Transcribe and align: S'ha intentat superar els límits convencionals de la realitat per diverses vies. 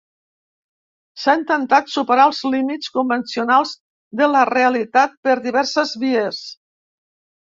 S'ha 1.23 1.35
intentat 1.39 1.91
superar 1.95 2.25
els 2.31 2.39
límits 2.55 2.91
convencionals 2.95 3.75
de 4.23 4.31
la 4.37 4.41
realitat 4.53 5.15
per 5.29 5.37
diverses 5.45 5.93
vies. 6.07 6.41